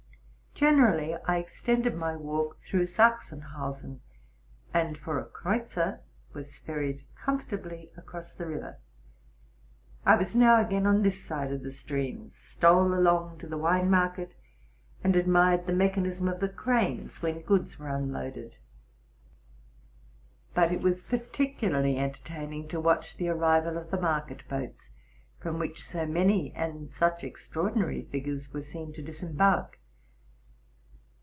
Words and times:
Generally 0.53 1.15
I 1.25 1.37
extended 1.39 1.95
my 1.95 2.15
walk 2.15 2.59
through 2.59 2.85
Sachsenhausen, 2.85 3.99
and 4.71 4.95
for 4.95 5.17
a 5.17 5.25
AWreutzer 5.25 6.01
was 6.33 6.59
ferried 6.59 7.03
comfortably 7.15 7.89
across 7.97 8.35
the 8.35 8.45
river. 8.45 8.77
I 10.05 10.15
was 10.17 10.35
now 10.35 10.63
again 10.63 10.85
on 10.85 11.01
this 11.01 11.23
side 11.25 11.51
of 11.51 11.63
the 11.63 11.71
stream, 11.71 12.29
stole 12.31 12.93
along 12.93 13.39
to 13.39 13.47
the 13.47 13.57
wine 13.57 13.89
market, 13.89 14.35
and 15.03 15.15
admired 15.15 15.65
the 15.65 15.73
mechanism 15.73 16.27
of 16.27 16.41
the 16.41 16.49
cranes 16.49 17.23
when 17.23 17.41
goods 17.41 17.79
were 17.79 17.89
unloaded. 17.89 18.57
But 20.53 20.71
it 20.71 20.81
was 20.81 21.01
particularly 21.01 21.97
entertaining 21.97 22.67
to 22.67 22.79
watch 22.79 23.17
the 23.17 23.29
arrival 23.29 23.77
of 23.79 23.89
the 23.89 23.99
market 23.99 24.47
boats, 24.47 24.91
from 25.39 25.57
which 25.57 25.83
so 25.83 26.05
many 26.05 26.51
and 26.53 26.93
such 26.93 27.23
extraordinary 27.23 28.03
figures 28.03 28.53
were 28.53 28.61
seen 28.61 28.93
to 28.93 29.01
disembark. 29.01 29.79